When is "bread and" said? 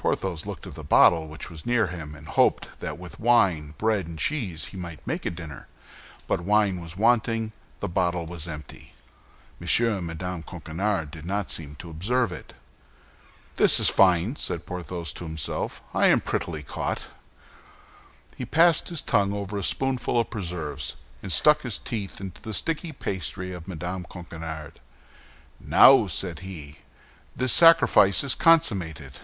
3.78-4.16